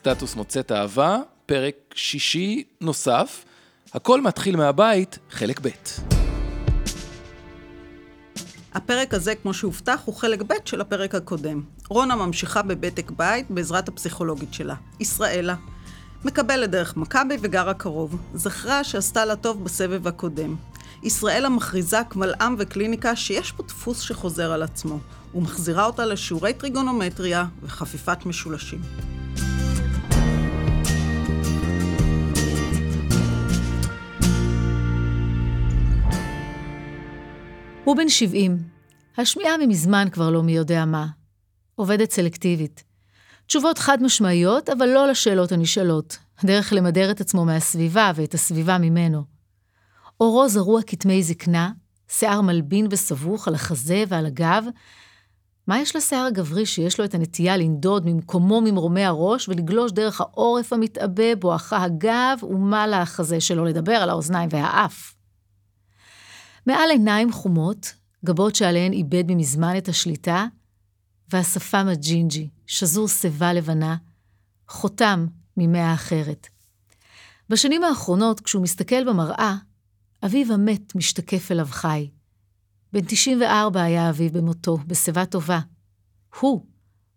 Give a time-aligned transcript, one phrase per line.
[0.00, 3.44] סטטוס מוצאת אהבה, פרק שישי נוסף.
[3.94, 5.68] הכל מתחיל מהבית, חלק ב'.
[8.74, 11.62] הפרק הזה, כמו שהובטח, הוא חלק ב' של הפרק הקודם.
[11.88, 15.54] רונה ממשיכה בבדק בית בעזרת הפסיכולוגית שלה, ישראלה.
[16.24, 18.16] מקבלת דרך מכבי וגרה קרוב.
[18.34, 20.56] זכרה שעשתה לה טוב בסבב הקודם.
[21.02, 24.98] ישראלה מכריזה קבל עם וקליניקה שיש פה דפוס שחוזר על עצמו,
[25.34, 28.80] ומחזירה אותה לשיעורי טריגונומטריה וחפיפת משולשים.
[37.90, 38.58] הוא בן 70.
[39.18, 41.06] השמיעה ממזמן כבר לא מי יודע מה.
[41.74, 42.84] עובדת סלקטיבית.
[43.46, 46.18] תשובות חד משמעיות, אבל לא לשאלות הנשאלות.
[46.44, 49.24] דרך למדר את עצמו מהסביבה ואת הסביבה ממנו.
[50.16, 51.72] עורו זרוע כתמי זקנה,
[52.08, 54.64] שיער מלבין וסבוך על החזה ועל הגב.
[55.66, 60.72] מה יש לשיער הגברי שיש לו את הנטייה לנדוד ממקומו ממרומי הראש ולגלוש דרך העורף
[60.72, 65.19] המתעבה, בואכה הגב ומעלה החזה, שלא לדבר על האוזניים והאף.
[66.66, 67.94] מעל עיניים חומות,
[68.24, 70.46] גבות שעליהן איבד ממזמן את השליטה,
[71.32, 73.96] והשפם הג'ינג'י, שזור שיבה לבנה,
[74.68, 76.46] חותם ממאה אחרת.
[77.48, 79.56] בשנים האחרונות, כשהוא מסתכל במראה,
[80.24, 82.10] אביו המת משתקף אליו חי.
[82.92, 85.60] בן 94 היה אביו במותו, בשיבה טובה.
[86.40, 86.66] הוא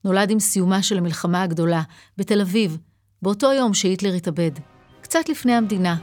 [0.04, 1.82] נולד עם סיומה של המלחמה הגדולה,
[2.18, 2.78] בתל אביב,
[3.22, 4.52] באותו יום שהיטלר התאבד,
[5.02, 5.98] קצת לפני המדינה.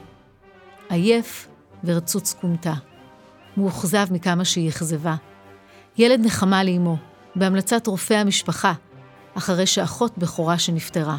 [0.89, 1.49] עייף
[1.85, 2.90] ורצוץ כומתה.
[3.57, 5.15] מאוכזב מכמה שהיא אכזבה.
[5.99, 6.97] ילד נחמה לאמו,
[7.37, 8.73] בהמלצת רופא המשפחה,
[9.35, 11.17] אחרי שאחות בכורה שנפטרה.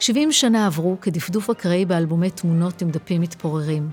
[0.00, 3.90] 70 שנה עברו כדפדוף אקראי באלבומי תמונות עם דפים מתפוררים.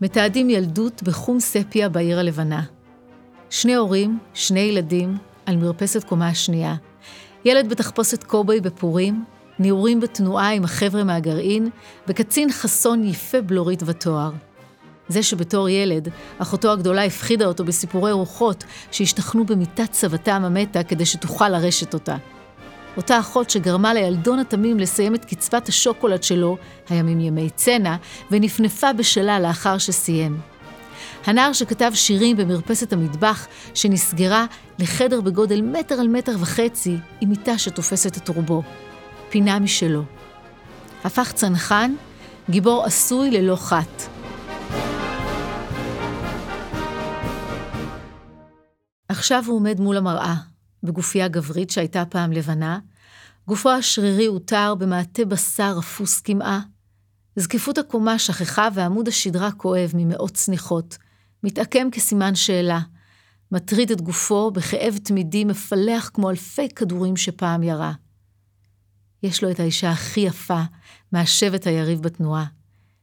[0.00, 2.62] מתעדים ילדות בחום ספיה בעיר הלבנה.
[3.50, 6.74] שני הורים, שני ילדים, על מרפסת קומה השנייה.
[7.44, 9.24] ילד בתחפושת קובוי בפורים,
[9.58, 11.70] נעורים בתנועה עם החבר'ה מהגרעין,
[12.08, 14.30] וקצין חסון יפה בלורית ותואר.
[15.08, 16.08] זה שבתור ילד,
[16.38, 22.16] אחותו הגדולה הפחידה אותו בסיפורי רוחות שהשתכנו במיטת סבתם המתה כדי שתוכל לרשת אותה.
[22.96, 26.56] אותה אחות שגרמה לילדון התמים לסיים את קצבת השוקולד שלו,
[26.88, 27.96] הימים ימי צנע,
[28.30, 30.40] ונפנפה בשלה לאחר שסיים.
[31.26, 34.46] הנער שכתב שירים במרפסת המטבח, שנסגרה
[34.78, 38.62] לחדר בגודל מטר על מטר וחצי, עם מיטה שתופסת את רובו.
[39.28, 40.02] פינה משלו.
[41.04, 41.94] הפך צנחן,
[42.50, 44.15] גיבור עשוי ללא חת.
[49.16, 50.34] עכשיו הוא עומד מול המראה,
[50.82, 52.78] בגופייה גברית שהייתה פעם לבנה,
[53.46, 56.60] גופו השרירי הותר במעטה בשר אפוס קמעה.
[57.36, 60.98] זקיפות הקומה שכחה ועמוד השדרה כואב ממאות צניחות,
[61.42, 62.80] מתעקם כסימן שאלה,
[63.52, 67.92] מטריד את גופו בכאב תמידי מפלח כמו אלפי כדורים שפעם ירה.
[69.22, 70.60] יש לו את האישה הכי יפה
[71.12, 72.44] מהשבט היריב בתנועה.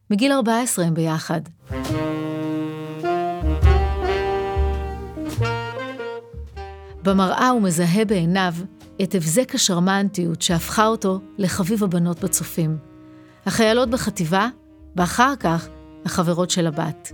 [0.10, 1.42] מגיל 14 הם ביחד.
[7.04, 8.54] במראה הוא מזהה בעיניו
[9.02, 12.78] את הבזק השרמנטיות שהפכה אותו לחביב הבנות בצופים.
[13.46, 14.48] החיילות בחטיבה,
[14.96, 15.68] ואחר כך
[16.06, 17.12] החברות של הבת.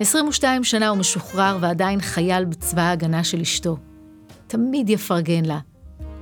[0.00, 3.76] 22 שנה הוא משוחרר ועדיין חייל בצבא ההגנה של אשתו.
[4.46, 5.58] תמיד יפרגן לה.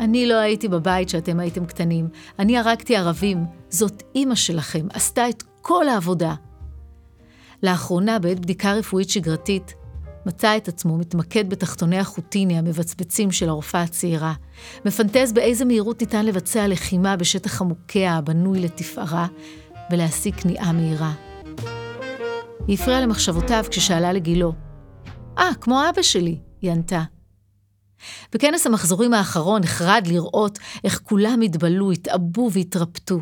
[0.00, 2.08] אני לא הייתי בבית כשאתם הייתם קטנים,
[2.38, 6.34] אני הרגתי ערבים, זאת אימא שלכם, עשתה את כל העבודה.
[7.62, 9.74] לאחרונה, בעת בדיקה רפואית שגרתית,
[10.26, 14.34] מצא את עצמו מתמקד בתחתוני החוטיני המבצבצים של הרופאה הצעירה,
[14.84, 19.26] מפנטז באיזה מהירות ניתן לבצע לחימה בשטח המוקע הבנוי לתפארה,
[19.90, 21.12] ולהשיג כניעה מהירה.
[22.66, 24.52] היא הפריעה למחשבותיו כששאלה לגילו.
[25.38, 27.02] אה, ah, כמו אבא שלי, היא ענתה.
[28.32, 33.20] בכנס המחזורים האחרון נחרד לראות איך כולם התבלו, התעבו והתרפטו.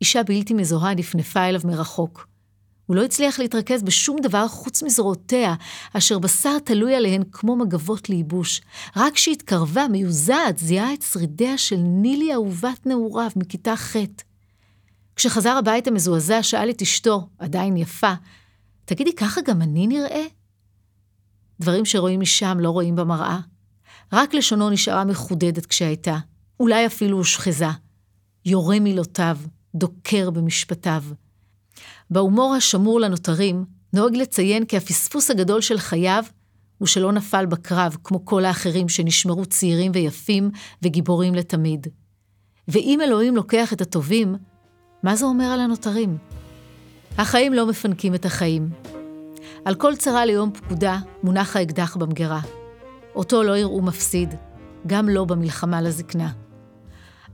[0.00, 2.29] אישה בלתי מזוהה נפנפה אליו מרחוק.
[2.90, 5.54] הוא לא הצליח להתרכז בשום דבר חוץ מזרועותיה,
[5.92, 8.60] אשר בשר תלוי עליהן כמו מגבות לייבוש.
[8.96, 13.96] רק כשהתקרבה, מיוזעת, זיהה את שרידיה של נילי אהובת נעוריו מכיתה ח'.
[15.16, 18.12] כשחזר הביתה מזועזע, שאל את אשתו, עדיין יפה,
[18.84, 20.24] תגידי, ככה גם אני נראה?
[21.60, 23.38] דברים שרואים משם לא רואים במראה.
[24.12, 26.18] רק לשונו נשארה מחודדת כשהייתה,
[26.60, 27.70] אולי אפילו הושחזה.
[28.44, 29.38] יורה מילותיו,
[29.74, 31.02] דוקר במשפטיו.
[32.10, 36.24] בהומור השמור לנותרים, נוהג לציין כי הפספוס הגדול של חייו
[36.78, 40.50] הוא שלא נפל בקרב כמו כל האחרים שנשמרו צעירים ויפים
[40.82, 41.86] וגיבורים לתמיד.
[42.68, 44.34] ואם אלוהים לוקח את הטובים,
[45.02, 46.18] מה זה אומר על הנותרים?
[47.18, 48.70] החיים לא מפנקים את החיים.
[49.64, 52.40] על כל צרה ליום פקודה מונח האקדח במגירה.
[53.14, 54.34] אותו לא יראו מפסיד,
[54.86, 56.30] גם לא במלחמה לזקנה.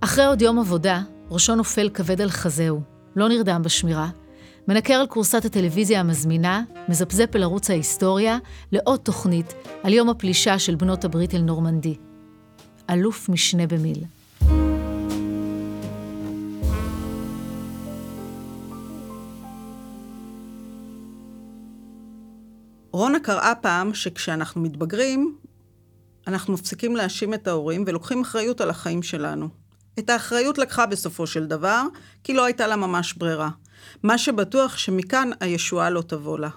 [0.00, 2.80] אחרי עוד יום עבודה, ראשו נופל כבד על חזהו,
[3.16, 4.08] לא נרדם בשמירה,
[4.68, 8.38] מנקר על כורסת הטלוויזיה המזמינה, מזפזפ אל ערוץ ההיסטוריה,
[8.72, 11.96] לעוד תוכנית על יום הפלישה של בנות הברית אל נורמנדי.
[12.90, 14.04] אלוף משנה במיל.
[22.92, 25.36] רונה קראה פעם שכשאנחנו מתבגרים,
[26.26, 29.48] אנחנו מפסיקים להאשים את ההורים ולוקחים אחריות על החיים שלנו.
[29.98, 31.82] את האחריות לקחה בסופו של דבר,
[32.24, 33.48] כי לא הייתה לה ממש ברירה.
[34.02, 36.48] מה שבטוח שמכאן הישועה לא תבוא לה.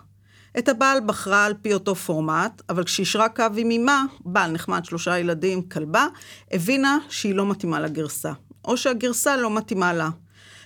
[0.58, 5.20] את הבעל בחרה על פי אותו פורמט, אבל כשיישרה קו עם אמה, בעל נחמד, שלושה
[5.20, 6.08] ילדים, כלבה,
[6.52, 8.32] הבינה שהיא לא מתאימה לגרסה.
[8.66, 10.10] או שהגרסה לא מתאימה לה.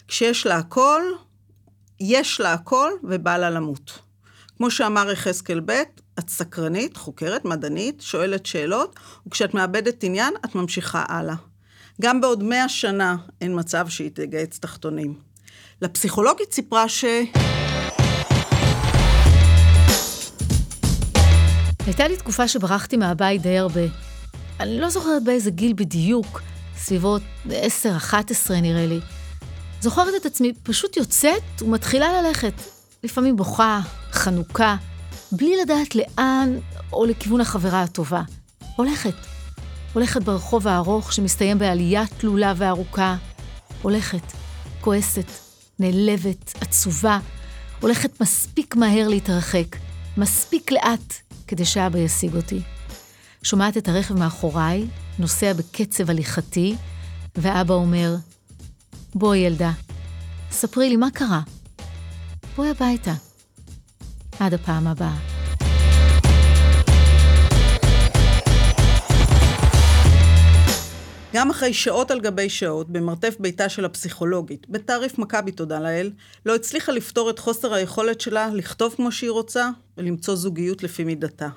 [0.07, 1.01] כשיש לה הכל,
[1.99, 3.99] יש לה הכל ובא לה למות.
[4.57, 5.81] כמו שאמר יחזקאל ב',
[6.19, 11.35] את סקרנית, חוקרת, מדענית, שואלת שאלות, וכשאת מאבדת עניין, את ממשיכה הלאה.
[12.01, 15.32] גם בעוד מאה שנה אין מצב שהיא תגייס תחתונים.
[15.81, 17.05] לפסיכולוגית סיפרה ש...
[21.85, 23.81] הייתה לי תקופה שברחתי מהבית די הרבה.
[24.59, 26.41] אני לא זוכרת באיזה גיל בדיוק,
[26.77, 27.51] סביבות 10-11
[28.61, 28.99] נראה לי.
[29.81, 32.53] זוכרת את עצמי פשוט יוצאת ומתחילה ללכת.
[33.03, 33.81] לפעמים בוכה,
[34.11, 34.75] חנוכה,
[35.31, 36.57] בלי לדעת לאן
[36.93, 38.21] או לכיוון החברה הטובה.
[38.75, 39.15] הולכת.
[39.93, 43.15] הולכת ברחוב הארוך שמסתיים בעלייה תלולה וארוכה.
[43.81, 44.33] הולכת,
[44.81, 45.42] כועסת,
[45.79, 47.19] נעלבת, עצובה,
[47.79, 49.75] הולכת מספיק מהר להתרחק,
[50.17, 51.13] מספיק לאט,
[51.47, 52.61] כדי שאבא ישיג אותי.
[53.43, 54.87] שומעת את הרכב מאחוריי,
[55.19, 56.75] נוסע בקצב הליכתי,
[57.35, 58.15] ואבא אומר,
[59.15, 59.71] בואי ילדה,
[60.51, 61.41] ספרי לי מה קרה.
[62.55, 63.13] בואי הביתה.
[64.39, 65.32] עד הפעם הבאה.
[71.33, 76.11] גם אחרי שעות על גבי שעות, במרתף ביתה של הפסיכולוגית, בתעריף מכבי תודה לאל,
[76.45, 81.49] לא הצליחה לפתור את חוסר היכולת שלה לכתוב כמו שהיא רוצה ולמצוא זוגיות לפי מידתה.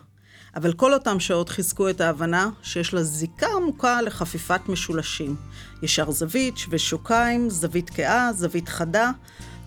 [0.54, 5.36] אבל כל אותם שעות חיזקו את ההבנה שיש לה זיקה עמוקה לחפיפת משולשים.
[5.82, 9.10] ישר זווית, שווה שוקיים, זווית כאה, זווית חדה.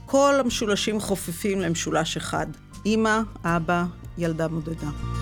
[0.06, 2.48] כל המשולשים חופפים למשולש אחד.
[2.86, 3.86] אמא, אבא,
[4.18, 5.19] ילדה מודדה.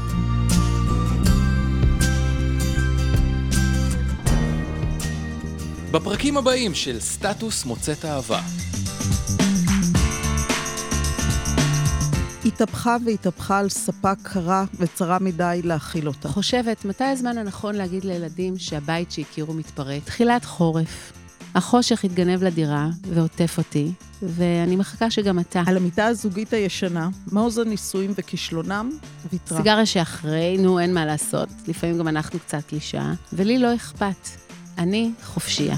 [5.91, 8.41] בפרקים הבאים של סטטוס מוצאת אהבה.
[12.45, 16.29] התהפכה והתהפכה על ספה קרה וצרה מדי להכיל אותה.
[16.29, 20.03] חושבת, מתי הזמן הנכון להגיד לילדים שהבית שהכירו מתפרק?
[20.03, 21.13] תחילת חורף.
[21.55, 23.91] החושך התגנב לדירה ועוטף אותי,
[24.21, 25.63] ואני מחכה שגם אתה.
[25.65, 28.89] על המיטה הזוגית הישנה, מעוז הנישואים וכישלונם,
[29.31, 29.57] ויתרה.
[29.57, 31.49] סיגריה שאחרי, נו, אין מה לעשות.
[31.67, 34.46] לפעמים גם אנחנו קצת קלישאה, ולי לא אכפת.
[34.77, 35.75] אני חופשייה.